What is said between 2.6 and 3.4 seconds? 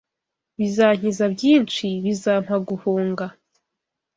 guhunga